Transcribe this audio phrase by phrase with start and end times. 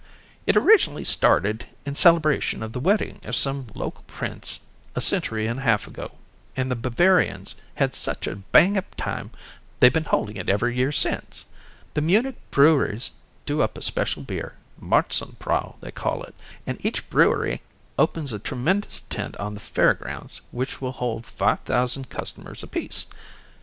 [0.47, 4.61] "It originally started in celebration of the wedding of some local prince
[4.95, 6.13] a century and a half ago
[6.57, 9.29] and the Bavarians had such a bang up time
[9.79, 11.45] they've been holding it every year since.
[11.93, 13.11] The Munich breweries
[13.45, 16.33] do up a special beer, Marzenbräu they call it,
[16.65, 17.61] and each brewery
[17.99, 23.05] opens a tremendous tent on the fair grounds which will hold five thousand customers apiece.